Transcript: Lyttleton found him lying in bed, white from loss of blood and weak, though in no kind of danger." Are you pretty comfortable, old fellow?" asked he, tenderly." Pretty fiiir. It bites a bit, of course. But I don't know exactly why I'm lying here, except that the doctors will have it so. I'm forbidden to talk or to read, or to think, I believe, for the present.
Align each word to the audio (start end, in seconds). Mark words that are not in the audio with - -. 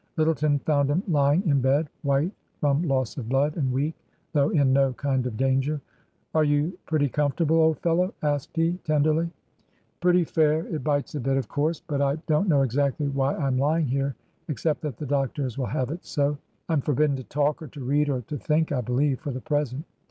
Lyttleton 0.17 0.57
found 0.57 0.89
him 0.89 1.03
lying 1.07 1.45
in 1.47 1.61
bed, 1.61 1.87
white 2.01 2.31
from 2.59 2.81
loss 2.81 3.17
of 3.17 3.29
blood 3.29 3.55
and 3.55 3.71
weak, 3.71 3.93
though 4.33 4.49
in 4.49 4.73
no 4.73 4.93
kind 4.93 5.27
of 5.27 5.37
danger." 5.37 5.79
Are 6.33 6.43
you 6.43 6.75
pretty 6.87 7.07
comfortable, 7.07 7.57
old 7.57 7.77
fellow?" 7.81 8.11
asked 8.23 8.55
he, 8.57 8.79
tenderly." 8.83 9.29
Pretty 10.01 10.25
fiiir. 10.25 10.73
It 10.73 10.83
bites 10.83 11.13
a 11.13 11.19
bit, 11.19 11.37
of 11.37 11.47
course. 11.47 11.83
But 11.85 12.01
I 12.01 12.15
don't 12.25 12.49
know 12.49 12.63
exactly 12.63 13.09
why 13.09 13.35
I'm 13.35 13.59
lying 13.59 13.85
here, 13.89 14.15
except 14.47 14.81
that 14.81 14.97
the 14.97 15.05
doctors 15.05 15.55
will 15.55 15.67
have 15.67 15.91
it 15.91 16.03
so. 16.03 16.39
I'm 16.67 16.81
forbidden 16.81 17.15
to 17.17 17.23
talk 17.25 17.61
or 17.61 17.67
to 17.67 17.83
read, 17.83 18.09
or 18.09 18.21
to 18.21 18.39
think, 18.39 18.71
I 18.71 18.81
believe, 18.81 19.19
for 19.19 19.29
the 19.29 19.39
present. 19.41 19.85